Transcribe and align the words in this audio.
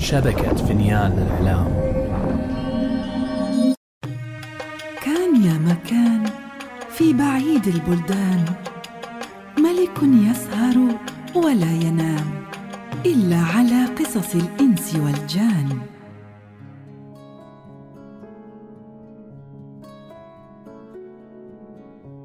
شبكة 0.00 0.54
فنيان 0.54 1.12
الإعلام 1.12 1.66
كان 5.02 5.42
يا 5.42 5.58
مكان 5.58 6.30
في 6.88 7.12
بعيد 7.12 7.66
البلدان. 7.66 8.44
ملك 9.58 10.02
يسهر 10.02 10.76
ولا 11.36 11.72
ينام 11.72 12.26
إلا 13.06 13.36
على 13.36 13.84
قصص 13.84 14.34
الإنس 14.34 14.96
والجان. 14.96 15.78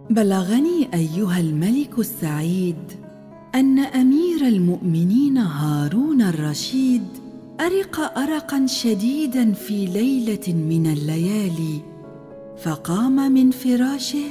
بلغني 0.09 0.89
أيها 0.93 1.39
الملك 1.39 1.99
السعيد 1.99 2.91
أن 3.55 3.79
أمير 3.79 4.47
المؤمنين 4.47 5.37
هارون 5.37 6.21
الرشيد 6.21 7.24
أرق 7.59 8.17
أرقا 8.17 8.65
شديدا 8.65 9.53
في 9.53 9.85
ليلة 9.85 10.53
من 10.53 10.87
الليالي 10.87 11.81
فقام 12.63 13.31
من 13.31 13.51
فراشه 13.51 14.25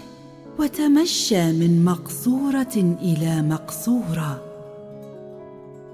وتمشى 0.58 1.52
من 1.52 1.84
مقصورة 1.84 2.96
إلى 3.02 3.42
مقصورة. 3.42 4.42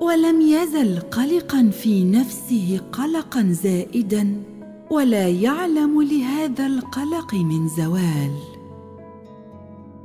ولم 0.00 0.40
يزل 0.40 1.00
قلقا 1.00 1.70
في 1.82 2.04
نفسه 2.04 2.80
قلقا 2.92 3.42
زائدا 3.62 4.42
ولا 4.90 5.28
يعلم 5.28 6.02
لهذا 6.02 6.66
القلق 6.66 7.34
من 7.34 7.68
زوال. 7.68 8.34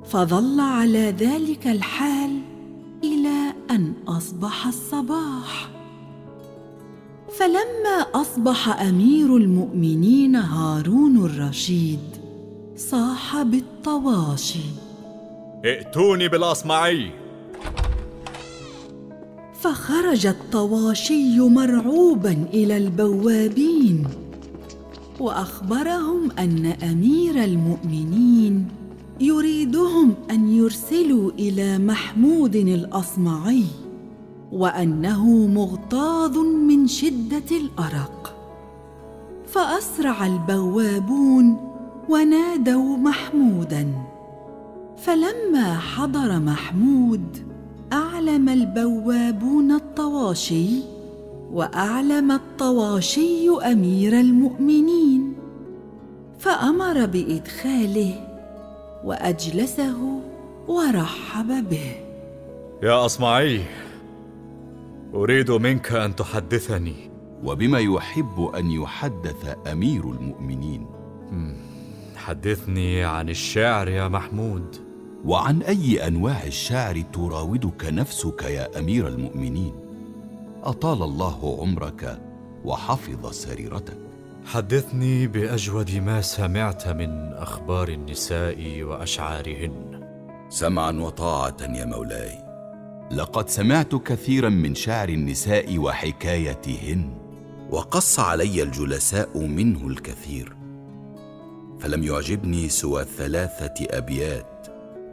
فظل 0.06 0.60
على 0.60 1.16
ذلك 1.20 1.68
الحال 1.68 2.40
إلى 3.04 3.54
أن 3.72 3.94
أصبح 4.08 4.68
الصباح. 4.68 5.75
فلما 7.40 8.22
أصبح 8.22 8.82
أمير 8.82 9.38
المؤمنين 9.38 10.36
هارون 10.36 11.18
الرشيد 11.18 12.00
صاح 12.78 13.42
بالطواشي 13.42 14.70
ائتوني 15.66 16.28
بالأصمعي. 16.28 17.12
فخرج 19.62 20.26
الطواشي 20.26 21.40
مرعوبا 21.40 22.46
إلى 22.54 22.78
البوابين 22.78 24.08
وأخبرهم 25.20 26.32
أن 26.40 26.66
أمير 26.66 27.44
المؤمنين 27.44 28.68
يريدهم 29.20 30.14
أن 30.32 30.50
يرسلوا 30.50 31.32
إلى 31.32 31.78
محمود 31.78 32.56
الأصمعي. 32.56 33.64
وأنه 34.52 35.48
مغتاظ 35.48 36.38
من 36.38 36.88
شدة 36.88 37.50
الأرق. 37.52 38.36
فأسرع 39.48 40.26
البوابون 40.26 41.58
ونادوا 42.10 42.98
محمودا. 42.98 43.88
فلما 44.98 45.78
حضر 45.78 46.40
محمود 46.40 47.38
أعلم 47.94 48.50
البوابون 48.50 49.72
الطواشي 49.72 50.70
وأعلم 51.54 52.32
الطواشي 52.32 53.50
أمير 53.50 54.20
المؤمنين. 54.20 55.36
فأمر 56.40 57.06
بإدخاله 57.06 58.14
وأجلسه 59.06 60.20
ورحب 60.68 61.70
به. 61.70 61.96
يا 62.84 63.06
اصمعي 63.06 63.62
أريد 65.16 65.52
منك 65.52 65.92
أن 65.92 66.16
تحدثني. 66.16 67.12
وبما 67.44 67.80
يحب 67.80 68.52
أن 68.56 68.72
يحدث 68.72 69.56
أمير 69.72 70.12
المؤمنين. 70.12 70.88
حدثني 72.16 73.04
عن 73.04 73.30
الشعر 73.30 73.88
يا 73.88 74.08
محمود. 74.08 74.76
وعن 75.26 75.62
أي 75.62 76.08
أنواع 76.08 76.44
الشعر 76.44 77.02
تراودك 77.14 77.86
نفسك 77.86 78.44
يا 78.44 78.80
أمير 78.80 79.08
المؤمنين؟ 79.08 79.74
أطال 80.64 81.04
الله 81.04 81.58
عمرك 81.62 82.20
وحفظ 82.66 83.32
سريرتك. 83.32 83.98
حدثني 84.46 85.28
بأجود 85.28 85.96
ما 85.96 86.22
سمعت 86.22 86.88
من 86.88 87.34
أخبار 87.34 87.88
النساء 87.88 88.84
وأشعارهن. 88.84 90.02
سمعا 90.50 90.92
وطاعة 90.92 91.58
يا 91.62 91.86
مولاي. 91.86 92.45
لقد 93.12 93.50
سمعت 93.50 93.96
كثيرا 93.96 94.50
من 94.50 94.76
شعر 94.76 95.10
النساء 95.10 95.78
وحكايتهن 95.78 97.10
وقص 97.72 98.20
علي 98.20 98.64
الجلساء 98.64 99.38
منه 99.40 99.88
الكثير. 99.88 100.56
فلم 101.80 102.04
يعجبني 102.04 102.70
سوى 102.70 103.06
ثلاثة 103.18 103.74
أبيات 103.90 104.68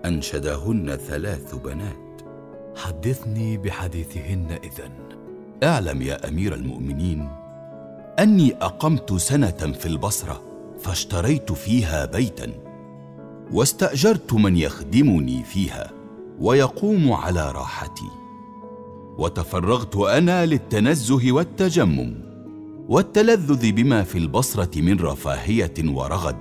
أنشدهن 0.04 0.97
ثلاث 0.97 1.54
بنات. 1.54 2.22
حدثني 2.76 3.56
بحديثهن 3.56 4.58
إذن. 4.64 4.92
أعلم 5.62 6.02
يا 6.02 6.28
أمير 6.28 6.54
المؤمنين 6.54 7.28
أني 8.19 8.54
أقمت 8.60 9.14
سنة 9.14 9.72
في 9.81 9.86
البصرة 9.86 10.42
فاشتريت 10.81 11.52
فيها 11.52 12.04
بيتا 12.04 12.52
واستأجرت 13.52 14.32
من 14.32 14.56
يخدمني 14.56 15.44
فيها. 15.44 16.01
ويقوم 16.42 17.12
على 17.12 17.53
راحتي. 17.53 18.10
وتفرغت 19.19 19.97
أنا 19.97 20.47
للتنزه 20.47 21.32
والتجمم 21.32 22.14
والتلذذ 22.88 23.72
بما 23.72 24.03
في 24.03 24.19
البصرة 24.19 24.81
من 24.81 25.00
رفاهية 25.00 25.75
ورغد 25.84 26.36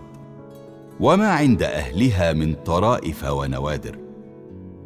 وما 1.00 1.28
عند 1.28 1.64
أهلها 1.64 2.34
من 2.34 2.54
طرائف 2.54 3.24
ونوادر. 3.24 3.98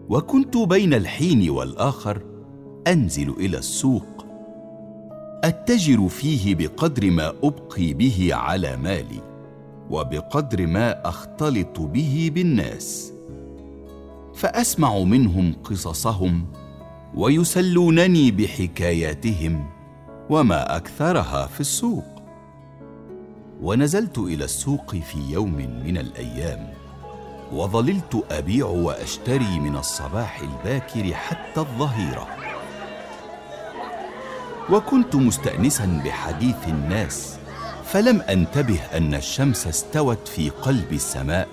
وكنت 0.09 0.57
بين 0.57 0.93
الحين 0.93 1.49
والآخر 1.49 2.21
أنزل 2.87 3.29
إلى 3.29 3.57
السوق 3.57 4.25
أتجر 5.43 6.07
فيه 6.07 6.55
بقدر 6.55 7.11
ما 7.11 7.33
أبقي 7.43 7.93
به 7.93 8.29
على 8.31 8.77
مالي 8.77 9.21
وبقدر 9.89 10.67
ما 10.67 11.09
أختلط 11.09 11.79
به 11.79 12.31
بالناس. 12.33 13.14
فأسمع 14.35 14.99
منهم 14.99 15.55
قصصهم 15.63 16.45
ويسلونني 17.15 18.31
بحكاياتهم 18.31 19.69
وما 20.29 20.75
أكثرها 20.75 21.47
في 21.47 21.59
السوق. 21.59 22.05
ونزلت 23.61 24.17
إلى 24.17 24.43
السوق 24.43 24.95
في 24.95 25.31
يوم 25.31 25.55
من 25.85 25.97
الأيام 25.97 26.73
وظللت 27.51 28.25
أبيع 28.31 28.65
وأشتري 28.65 29.59
من 29.59 29.75
الصباح 29.75 30.39
الباكر 30.39 31.13
حتى 31.13 31.59
الظهيرة. 31.59 32.27
وكنت 34.69 35.15
مستانسا 35.15 36.01
بحديث 36.05 36.67
الناس 36.67 37.37
فلم 37.85 38.21
أنتبه 38.21 38.79
أن 38.93 39.13
الشمس 39.13 39.67
استوت 39.67 40.27
في 40.27 40.49
قلب 40.49 40.93
السماء 40.93 41.47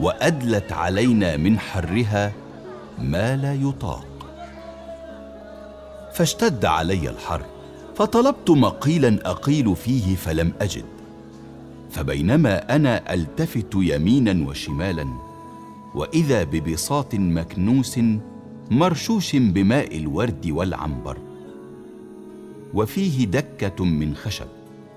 وأدلت 0.00 0.72
علينا 0.72 1.36
من 1.36 1.58
حرها 1.58 2.32
ما 2.98 3.36
لا 3.36 3.54
يطاق. 3.54 4.06
فاشتد 6.12 6.64
علي 6.64 7.10
الحر 7.10 7.42
فطلبت 7.96 8.50
مقيلا 8.50 9.30
أقيل 9.30 9.76
فيه 9.76 10.16
فلم 10.16 10.52
أجد. 10.60 10.84
فبينما 11.90 12.76
أنا 12.76 13.14
ألتفت 13.14 13.74
يمينا 13.74 14.48
وشمالا 14.48 15.06
وإذا 15.94 16.44
ببساط 16.44 17.14
مكنوس 17.14 18.00
مرشوش 18.70 19.36
بماء 19.36 19.96
الورد 19.96 20.50
والعنبر. 20.50 21.18
وفيه 22.74 23.26
دكة 23.26 23.84
من 23.84 24.14
خشب 24.14 24.46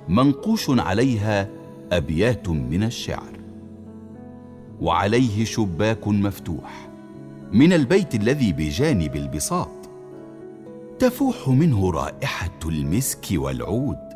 منقوش 0.07 0.69
عليها 0.69 1.48
أبيات 1.92 2.50
من 2.50 2.83
الشعر. 2.83 3.40
وعليه 4.81 5.45
شباك 5.45 6.07
مفتوح 6.07 6.89
من 7.51 7.74
البيت 7.74 8.16
الذي 8.16 8.54
بجانب 8.54 9.16
البساط. 9.16 9.72
تفوح 11.00 11.48
منه 11.48 11.92
رائحة 11.92 12.60
المسك 12.66 13.25
والعود. 13.31 14.12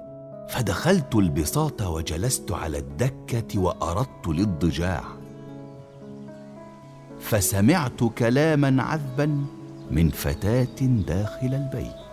فدخلت 0.49 1.15
البساط 1.15 1.81
وجلست 1.81 2.51
على 2.51 2.77
الدكة 2.77 3.59
وأردت 3.59 4.27
الاضطجاع 4.27 5.03
فسمعت 7.19 8.03
كلاما 8.17 8.83
عذبا 8.83 9.45
من 9.91 10.09
فتاة 10.09 10.81
داخل 10.81 11.53
البيت. 11.53 12.05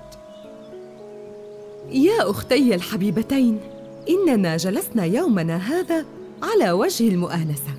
يا 1.91 2.31
أختي 2.31 2.75
الحبيبتين 2.75 3.61
إننا 4.09 4.57
جلسنا 4.57 5.05
يومنا 5.05 5.57
هذا 5.57 6.05
على 6.43 6.73
وجه 6.73 7.09
المؤانسة. 7.09 7.72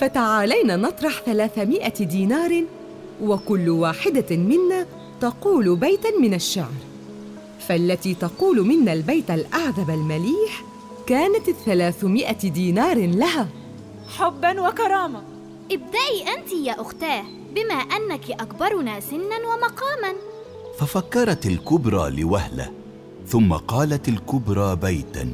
فتعالينا 0.00 0.76
نطرح 0.76 1.22
ثلاثمائة 1.26 2.04
دينار 2.04 2.64
وكل 3.22 3.68
واحدة 3.68 4.36
منا 4.36 4.86
تقول 5.20 5.76
بيتا 5.76 6.10
من 6.20 6.34
الشعر. 6.34 6.72
فالتي 7.68 8.14
تقول 8.14 8.66
منا 8.66 8.92
البيت 8.92 9.30
الأعذب 9.30 9.90
المليح 9.90 10.64
كانت 11.06 11.48
الثلاثمائة 11.48 12.48
دينار 12.48 13.06
لها. 13.06 13.48
حبا 14.16 14.68
وكرامة. 14.68 15.22
ابدأي 15.72 16.34
أنت 16.36 16.52
يا 16.52 16.80
أختاه 16.80 17.24
بما 17.54 17.74
أنك 17.74 18.30
أكبرنا 18.30 19.00
سنا 19.00 19.36
ومقاما. 19.36 20.14
ففكرت 20.78 21.46
الكبرى 21.46 22.10
لوهلة 22.10 22.70
ثم 23.26 23.52
قالت 23.52 24.08
الكبرى 24.08 24.76
بيتا 24.76 25.32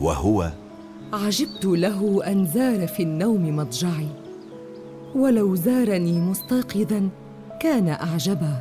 وهو 0.00 0.50
عجبت 1.12 1.64
له 1.64 2.22
أن 2.26 2.46
زار 2.46 2.86
في 2.86 3.02
النوم 3.02 3.56
مضجعي. 3.56 4.08
ولو 5.14 5.54
زارني 5.54 6.20
مستيقظا 6.20 7.08
كان 7.60 7.88
أعجبا. 7.88 8.60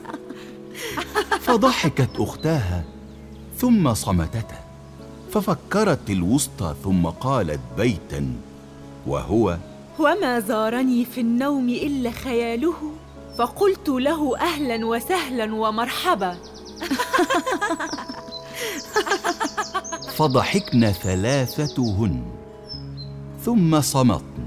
فضحكت 1.46 2.10
أختاها 2.18 2.84
ثم 3.56 3.94
صمتتا. 3.94 4.58
ففكرت 5.30 6.10
الوسطى 6.10 6.74
ثم 6.84 7.06
قالت 7.06 7.60
بيتا 7.78 8.32
وهو 9.06 9.56
وما 9.98 10.40
زارني 10.40 11.04
في 11.04 11.20
النوم 11.20 11.68
إلا 11.68 12.10
خياله 12.10 12.74
فقلت 13.38 13.88
له 13.88 14.38
أهلا 14.38 14.86
وسهلا 14.86 15.54
ومرحبا. 15.54 16.36
فضحكن 20.18 20.92
ثلاثتهن. 20.92 22.22
ثم 23.44 23.80
صمتن 23.80 24.44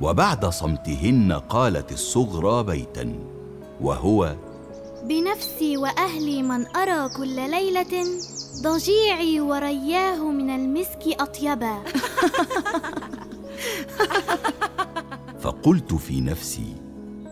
وبعد 0.00 0.46
صمتهن 0.46 1.32
قالت 1.32 1.92
الصغرى 1.92 2.62
بيتا 2.62 3.18
وهو 3.80 4.36
بنفسي 5.04 5.76
وأهلي 5.76 6.42
من 6.42 6.76
أرى 6.76 7.08
كل 7.08 7.50
ليلة 7.50 8.04
ضجيعي 8.62 9.40
ورياه 9.40 10.30
من 10.30 10.50
المسك 10.50 11.20
أطيبا. 11.20 11.74
فقلت 15.42 15.94
في 15.94 16.20
نفسي 16.20 16.74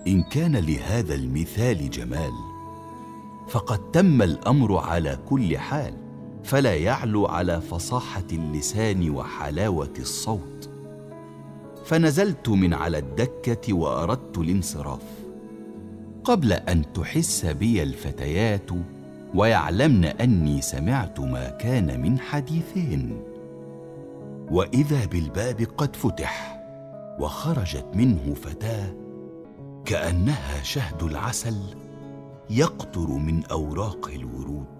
إن 0.07 0.23
كان 0.23 0.57
لهذا 0.57 1.15
المثال 1.15 1.91
جمال 1.91 2.33
فقد 3.49 3.91
تم 3.93 4.23
الأمر 4.23 4.77
على 4.77 5.19
كل 5.29 5.59
حال. 5.59 6.06
فلا 6.47 6.75
يعلو 6.75 7.27
على 7.27 7.61
فصاحة 7.61 8.25
اللسان 8.33 9.11
وحلاوة 9.11 9.93
الصوت. 9.99 10.71
فنزلت 11.85 12.49
من 12.49 12.75
على 12.75 12.99
الدكة 12.99 13.73
وأردت 13.73 14.39
الانصراف. 14.39 15.03
قبل 16.25 16.53
أن 16.53 16.93
تحس 16.93 17.47
بي 17.47 17.83
الفتيات 17.83 18.71
ويعلمن 19.35 20.05
أني 20.05 20.61
سمعت 20.61 21.21
ما 21.21 21.51
كان 21.51 22.01
من 22.01 22.19
حديثهن 22.19 23.23
وإذا 24.51 25.07
بالباب 25.07 25.67
قد 25.77 25.97
فتح 25.97 26.63
وخرجت 27.21 27.87
منه 27.95 28.35
فتاة 28.35 28.95
كأنها 29.85 30.63
شهد 30.63 31.03
العسل 31.03 31.57
يقطر 32.51 33.11
من 33.11 33.45
أوراق 33.45 34.11
الورود. 34.15 34.76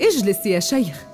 اجلس 0.00 0.46
يا 0.46 0.60
شيخ 0.60 1.06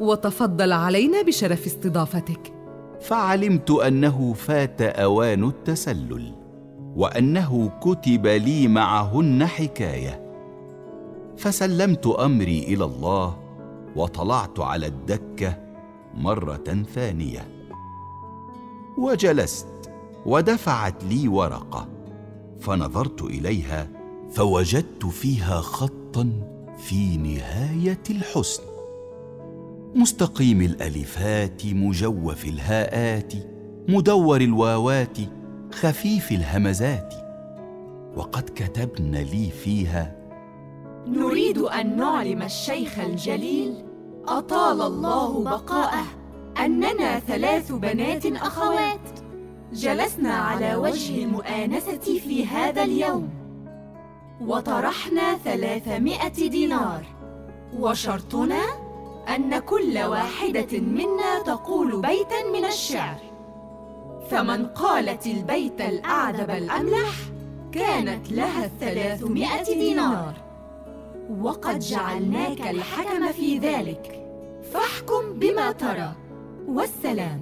وتفضل 0.00 0.72
علينا 0.72 1.22
بشرف 1.22 1.66
استضافتك. 1.66 2.52
فعلمت 3.00 3.70
أنه 3.70 4.32
فات 4.32 4.82
أوان 4.82 5.44
التسلل 5.44 6.34
وأنه 6.96 7.70
كتب 7.80 8.26
لي 8.26 8.68
معهن 8.68 9.46
حكاية. 9.46 10.32
فسلمت 11.36 12.06
أمري 12.06 12.58
إلى 12.58 12.84
الله 12.84 13.36
وطلعت 13.96 14.60
على 14.60 14.86
الدكة 14.86 15.58
مرة 16.14 16.84
ثانية. 16.94 17.48
وجلست 18.98 19.66
ودفعت 20.26 21.04
لي 21.04 21.28
ورقة 21.28 21.88
فنظرت 22.60 23.22
إليها 23.22 23.88
فوجدت 24.30 25.06
فيها 25.06 25.60
خطا 25.60 26.49
في 26.80 27.16
نهاية 27.16 28.02
الحسن. 28.10 28.62
مستقيم 29.94 30.62
الألفات 30.62 31.66
مجوف 31.66 32.44
الهاءات 32.44 33.32
مدور 33.88 34.40
الواوات 34.40 35.18
خفيف 35.72 36.32
الهمزات. 36.32 37.14
وقد 38.16 38.50
كتبن 38.54 39.16
لي 39.16 39.50
فيها 39.64 40.16
نريد 41.06 41.58
أن 41.58 41.96
نعلم 41.96 42.42
الشيخ 42.42 42.98
الجليل 42.98 43.84
أطال 44.28 44.82
الله 44.82 45.44
بقاءه 45.44 46.04
أننا 46.64 47.18
ثلاث 47.18 47.72
بنات 47.72 48.26
أخوات. 48.26 49.00
جلسنا 49.72 50.34
على 50.34 50.74
وجه 50.74 51.24
المؤانسة 51.24 52.18
في 52.26 52.46
هذا 52.46 52.82
اليوم. 52.82 53.39
وطرحنا 54.46 55.38
ثلاثمائة 55.44 56.48
دينار. 56.48 57.04
وشرطنا 57.78 58.62
أن 59.36 59.58
كل 59.58 59.98
واحدة 59.98 60.78
منا 60.78 61.42
تقول 61.46 62.00
بيتا 62.00 62.44
من 62.52 62.64
الشعر. 62.64 63.18
فمن 64.30 64.66
قالت 64.66 65.26
البيت 65.26 65.80
الأعذب 65.80 66.50
الأملح 66.50 67.14
كانت 67.72 68.32
لها 68.32 68.64
الثلاثمائة 68.64 69.64
دينار. 69.64 70.34
وقد 71.40 71.78
جعلناك 71.78 72.60
الحكم 72.60 73.32
في 73.32 73.58
ذلك. 73.58 74.26
فاحكم 74.72 75.32
بما 75.32 75.72
ترى. 75.72 76.12
والسلام. 76.68 77.40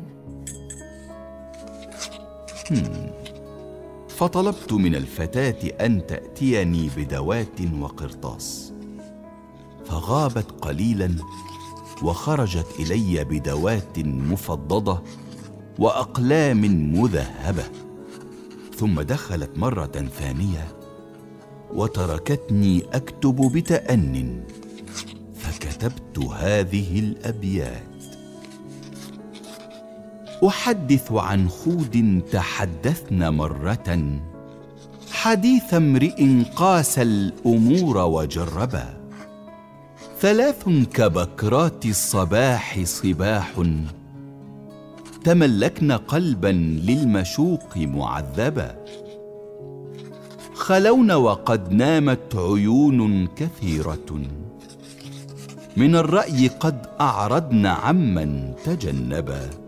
فطلبت 4.18 4.72
من 4.72 4.94
الفتاة 4.94 5.86
أن 5.86 6.06
تأتيني 6.06 6.90
بدوات 6.96 7.60
وقرطاس. 7.80 8.72
فغابت 9.84 10.50
قليلا 10.60 11.14
وخرجت 12.02 12.66
إلي 12.80 13.24
بدوات 13.24 13.98
مفضدة 13.98 15.02
وأقلام 15.78 16.60
مذهبة. 17.00 17.64
ثم 18.76 19.00
دخلت 19.00 19.58
مرة 19.58 20.08
ثانية 20.18 20.68
وتركتني 21.74 22.82
أكتب 22.92 23.36
بتان 23.54 24.42
فكتبت 25.34 26.18
هذه 26.18 26.98
الأبيات. 26.98 27.97
أحدث 30.46 31.12
عن 31.12 31.48
خود 31.48 32.22
تحدثن 32.32 33.28
مرة. 33.28 34.20
حديث 35.12 35.74
امرئ 35.74 36.42
قاس 36.56 36.98
الأمور 36.98 37.98
وجربا. 37.98 38.84
ثلاث 40.20 40.68
كبكرات 40.94 41.86
الصباح 41.86 42.84
صباح. 42.84 43.52
تملكن 45.24 45.92
قلبا 45.92 46.52
للمشوق 46.88 47.76
معذبا. 47.76 48.84
خلون 50.54 51.12
وقد 51.12 51.72
نامت 51.72 52.36
عيون 52.36 53.26
كثيرة. 53.26 54.20
من 55.76 55.96
الرأي 55.96 56.48
قد 56.48 56.86
اعرضن 57.00 57.66
عمن 57.66 58.54
تجنبا. 58.64 59.67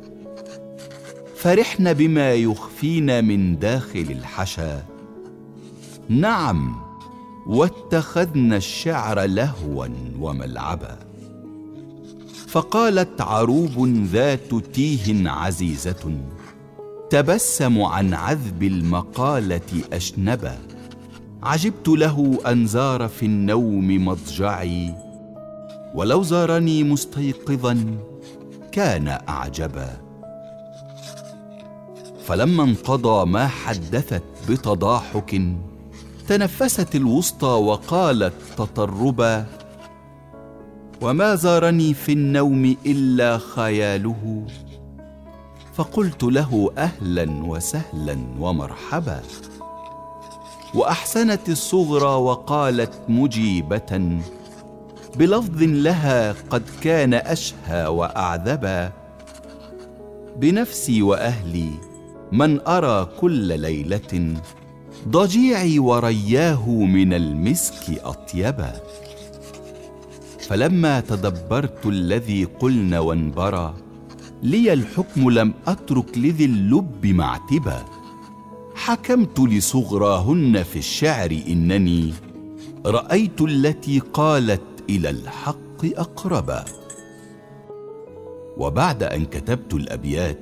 فرحن 1.42 1.92
بما 1.92 2.34
يخفين 2.34 3.24
من 3.24 3.58
داخل 3.58 4.06
الحشا. 4.10 4.82
نعم 6.08 6.76
واتخذن 7.46 8.52
الشعر 8.52 9.20
لهوا 9.20 9.86
وملعبا. 10.18 10.98
فقالت 12.48 13.20
عروب 13.20 13.88
ذات 14.12 14.54
تيه 14.54 15.30
عزيزة 15.30 16.20
تبسم 17.10 17.82
عن 17.82 18.14
عذب 18.14 18.62
المقالة 18.62 19.82
أشنبا. 19.92 20.58
عجبت 21.42 21.88
له 21.88 22.38
أن 22.46 22.66
زار 22.66 23.08
في 23.08 23.26
النوم 23.26 24.06
مضجعي 24.06 24.94
ولو 25.94 26.22
زارني 26.22 26.84
مستيقظا 26.84 27.98
كان 28.72 29.08
أعجبا. 29.28 30.09
فلما 32.30 32.62
انقضى 32.62 33.26
ما 33.26 33.46
حدثت 33.46 34.22
بتضاحك 34.48 35.42
تنفست 36.28 36.94
الوسطى 36.94 37.46
وقالت 37.46 38.32
تطربا 38.58 39.46
وما 41.00 41.34
زارني 41.34 41.94
في 41.94 42.12
النوم 42.12 42.76
إلا 42.86 43.38
خياله. 43.38 44.46
فقلت 45.74 46.22
له 46.22 46.70
أهلا 46.78 47.44
وسهلا 47.44 48.16
ومرحبا. 48.38 49.20
وأحسنت 50.74 51.48
الصغرى 51.48 52.14
وقالت 52.14 52.92
مجيبة 53.08 54.20
بلفظ 55.16 55.62
لها 55.62 56.32
قد 56.50 56.62
كان 56.82 57.14
أشهى 57.14 57.86
وأعذبا 57.86 58.92
بنفسي 60.36 61.02
وأهلي 61.02 61.89
من 62.32 62.60
أرى 62.66 63.08
كل 63.20 63.60
ليلة 63.60 64.34
ضجيعي 65.08 65.78
ورياه 65.78 66.70
من 66.70 67.12
المسك 67.12 68.00
أطيبا. 68.04 68.72
فلما 70.48 71.00
تدبرت 71.00 71.86
الذي 71.86 72.44
قلن 72.44 72.94
وانبرى 72.94 73.74
لي 74.42 74.72
الحكم 74.72 75.30
لم 75.30 75.54
أترك 75.66 76.18
لذي 76.18 76.44
اللب 76.44 77.06
معتبا. 77.06 77.84
حكمت 78.74 79.40
لصغراهن 79.40 80.62
في 80.62 80.78
الشعر 80.78 81.38
إنني 81.48 82.12
رأيت 82.86 83.40
التي 83.40 83.98
قالت 83.98 84.62
إلى 84.90 85.10
الحق 85.10 85.84
أقربا. 85.84 86.64
وبعد 88.56 89.02
أن 89.02 89.24
كتبت 89.24 89.74
الأبيات 89.74 90.38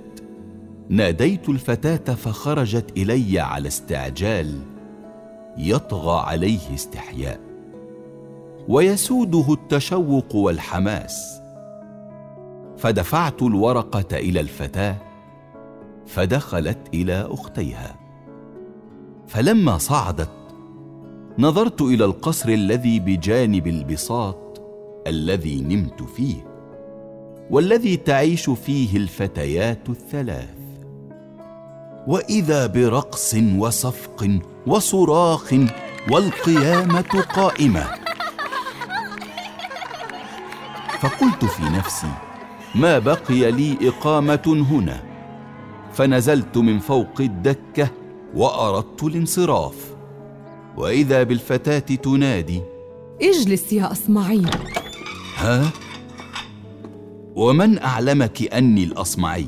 ناديت 0.91 1.49
الفتاة 1.49 2.15
فخرجت 2.15 2.93
إلي 2.97 3.41
على 3.41 3.69
استعجال 3.69 4.61
يطغى 5.57 6.21
عليه 6.21 6.75
استحياء. 6.75 7.41
ويسوده 8.69 9.53
التشوق 9.53 10.37
والحماس. 10.37 11.41
فدفعت 12.79 13.43
الورقة 13.43 14.19
إلى 14.19 14.41
الفتاة 14.41 14.97
فدخلت 16.07 16.79
إلى 16.95 17.29
أختيها. 17.31 17.97
فلما 19.27 19.79
صعدت 19.79 20.31
نظرت 21.39 21.83
إلى 21.83 22.05
القصر 22.05 22.49
الذي 22.49 23.01
بجانب 23.01 23.67
البساط 23.67 24.63
الذي 25.07 25.61
نمت 25.61 26.03
فيه 26.03 26.49
والذي 27.51 27.97
تعيش 27.97 28.51
فيه 28.51 28.97
الفتيات 28.97 29.89
الثلاث. 29.89 30.58
وإذا 32.09 32.67
برقص 32.67 33.35
وصفق 33.57 34.41
وصراخ 34.67 35.55
والقيامة 36.11 37.25
قائمة. 37.35 37.87
فقلت 41.01 41.45
في 41.45 41.63
نفسي 41.63 42.13
ما 42.75 42.99
بقي 42.99 43.51
لي 43.51 43.89
إقامة 43.89 44.67
هنا؟ 44.71 45.03
فنزلت 45.93 46.59
من 46.59 46.79
فوق 46.79 47.21
الدكة 47.21 47.91
وأردت 48.35 49.03
الانصراف. 49.03 49.95
وإذا 50.77 51.23
بالفتاة 51.23 51.79
تنادي 51.79 52.63
اجلس 53.23 53.73
يا 53.73 53.93
أصمعي. 53.93 54.43
ها؟ 55.37 55.71
ومن 57.37 57.79
أعلمك 57.79 58.43
أني 58.43 58.85
الأصمعي؟ 58.85 59.47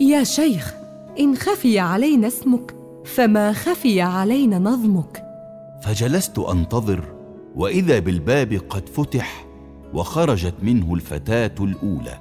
يا 0.00 0.24
شيخ 0.24 0.79
إن 1.18 1.36
خفي 1.36 1.78
علينا 1.78 2.26
اسمك 2.26 2.74
فما 3.04 3.52
خفي 3.52 4.00
علينا 4.00 4.58
نظمك. 4.58 5.22
فجلست 5.82 6.38
أنتظر 6.38 7.04
وإذا 7.56 7.98
بالباب 7.98 8.60
قد 8.68 8.88
فتح 8.88 9.46
وخرجت 9.94 10.54
منه 10.62 10.94
الفتاة 10.94 11.54
الأولى. 11.60 12.18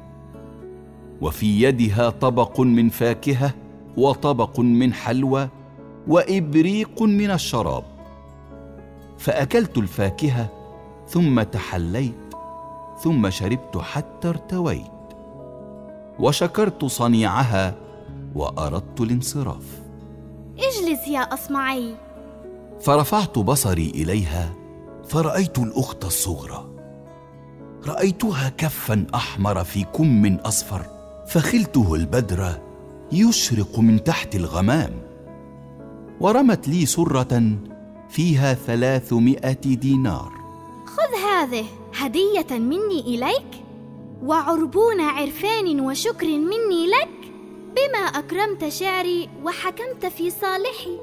وفي 1.21 1.61
يدها 1.63 2.09
طبق 2.09 2.59
من 2.59 2.89
فاكهة 2.89 3.53
وطبق 3.97 4.59
من 4.59 4.93
حلوى 4.93 5.49
وإبريق 6.07 7.01
من 7.01 7.31
الشراب. 7.31 7.83
فأكلت 9.17 9.77
الفاكهة 9.77 10.49
ثم 11.07 11.41
تحليت 11.41 12.13
ثم 13.03 13.29
شربت 13.29 13.77
حتى 13.77 14.29
ارتويت. 14.29 14.91
وشكرت 16.19 16.85
صنيعها 16.85 17.75
وأردت 18.35 19.01
الانصراف. 19.01 19.65
اجلس 20.57 21.07
يا 21.07 21.19
أصمعي. 21.19 21.95
فرفعت 22.81 23.39
بصري 23.39 23.89
إليها 23.89 24.53
فرأيت 25.07 25.59
الأخت 25.59 26.05
الصغرى. 26.05 26.69
رأيتها 27.87 28.49
كفا 28.49 29.07
أحمر 29.15 29.63
في 29.63 29.83
كم 29.83 30.35
أصفر 30.35 30.85
فخلته 31.27 31.95
البدر 31.95 32.61
يشرق 33.11 33.79
من 33.79 34.03
تحت 34.03 34.35
الغمام. 34.35 34.91
ورمت 36.19 36.67
لي 36.67 36.85
سرة 36.85 37.57
فيها 38.09 38.53
ثلاثمائة 38.53 39.61
دينار. 39.61 40.31
خذ 40.85 41.29
هذه 41.29 41.65
هدية 41.95 42.59
مني 42.59 42.99
إليك 42.99 43.63
وعربون 44.23 45.01
عرفان 45.01 45.81
وشكر 45.81 46.27
مني 46.27 46.87
لك. 46.87 47.18
بما 47.75 47.99
أكرمت 47.99 48.67
شعري 48.67 49.29
وحكمت 49.43 50.05
في 50.05 50.29
صالحي. 50.29 50.97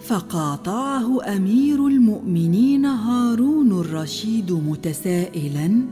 فقاطعه 0.00 1.36
أمير 1.36 1.86
المؤمنين 1.86 2.84
هارون 2.84 3.80
الرشيد 3.80 4.52
متسائلا. 4.52 5.82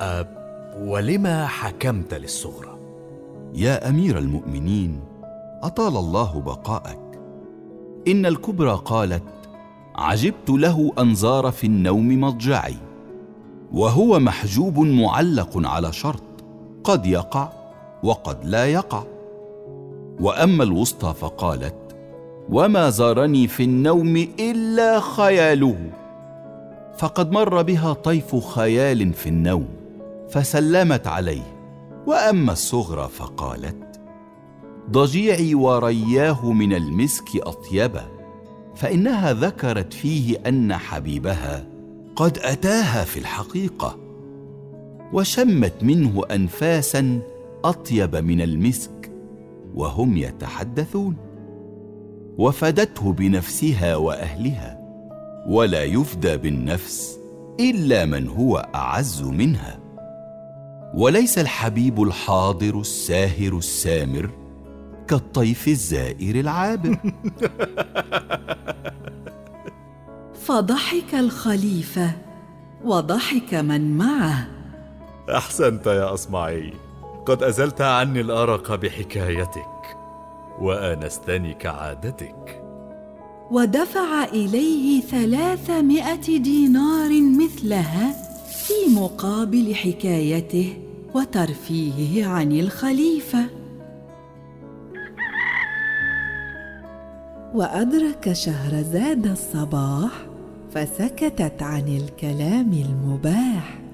أب 0.00 0.36
ولما 0.80 1.46
حكمت 1.46 2.14
للصغرى؟ 2.14 2.78
يا 3.54 3.88
أمير 3.88 4.18
المؤمنين 4.18 5.00
أطال 5.62 5.96
الله 5.96 6.40
بقاءك. 6.40 7.20
إن 8.08 8.26
الكبرى 8.26 8.82
قالت 8.84 9.22
عجبت 9.94 10.50
له 10.50 10.92
أنظار 10.98 11.52
في 11.52 11.66
النوم 11.66 12.20
مضجعي 12.20 12.76
وهو 13.72 14.18
محجوب 14.18 14.78
معلق 14.78 15.50
على 15.56 15.92
شرط 15.92 16.22
قد 16.84 17.06
يقع. 17.06 17.48
وقد 18.06 18.44
لا 18.44 18.66
يقع. 18.66 19.04
وأما 20.20 20.64
الوسطى 20.64 21.14
فقالت 21.20 21.74
وما 22.50 22.90
زارني 22.90 23.48
في 23.48 23.62
النوم 23.62 24.16
إلا 24.40 25.00
خياله. 25.00 25.90
فقد 26.98 27.32
مر 27.32 27.62
بها 27.62 27.92
طيف 27.92 28.36
خيال 28.36 29.12
في 29.12 29.28
النوم 29.28 29.68
فسلمت 30.30 31.06
عليه. 31.06 31.56
وأما 32.06 32.52
الصغرى 32.52 33.08
فقالت 33.08 34.00
ضجيعي 34.90 35.54
ورياه 35.54 36.52
من 36.52 36.72
المسك 36.72 37.36
أطيبا 37.36 38.04
فإنها 38.74 39.32
ذكرت 39.32 39.92
فيه 39.92 40.38
أن 40.46 40.76
حبيبها 40.76 41.66
قد 42.16 42.38
أتاها 42.38 43.04
في 43.04 43.18
الحقيقة. 43.18 43.96
وشمت 45.12 45.74
منه 45.82 46.22
انفاسا 46.30 47.20
أطيب 47.68 48.16
من 48.16 48.40
المسك 48.40 49.12
وهم 49.74 50.16
يتحدثون. 50.16 51.16
وفدته 52.38 53.12
بنفسها 53.12 53.96
وأهلها 53.96 54.78
ولا 55.48 55.84
يفدى 55.84 56.36
بالنفس 56.36 57.18
إلا 57.60 58.04
من 58.04 58.28
هو 58.28 58.68
أعز 58.74 59.22
منها. 59.22 59.78
وليس 60.94 61.38
الحبيب 61.38 62.02
الحاضر 62.02 62.80
الساهر 62.80 63.58
السامر 63.58 64.30
كالطيف 65.08 65.68
الزائر 65.68 66.40
العابر. 66.40 66.96
فضحك 70.46 71.14
الخليفة 71.14 72.10
وضحك 72.84 73.54
من 73.54 73.96
معه. 73.98 74.48
أحسنت 75.36 75.86
يا 75.86 76.14
أصمعي. 76.14 76.85
قد 77.26 77.42
أزلت 77.42 77.80
عني 77.80 78.20
الأرق 78.20 78.74
بحكايتك 78.74 79.96
وآنستني 80.60 81.54
كعادتك. 81.54 82.62
ودفع 83.50 84.24
إليه 84.24 85.00
ثلاثمائة 85.00 86.38
دينار 86.38 87.10
مثلها 87.10 88.12
في 88.48 88.94
مقابل 88.94 89.74
حكايته 89.74 90.76
وترفيهه 91.14 92.28
عن 92.28 92.52
الخليفة. 92.52 93.46
وأدرك 97.54 98.32
شهرزاد 98.32 99.26
الصباح 99.26 100.12
فسكتت 100.74 101.62
عن 101.62 101.96
الكلام 101.96 102.72
المباح. 102.72 103.85